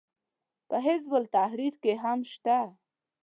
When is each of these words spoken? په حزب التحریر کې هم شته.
په 0.67 0.77
حزب 0.85 1.11
التحریر 1.19 1.73
کې 1.83 1.93
هم 2.03 2.19
شته. 2.31 2.59